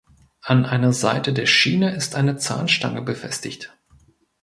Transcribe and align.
An 0.41 0.65
einer 0.65 0.93
Seite 0.93 1.31
der 1.31 1.45
Schiene 1.45 1.95
ist 1.95 2.15
eine 2.15 2.35
Zahnstange 2.35 3.03
befestigt. 3.03 3.77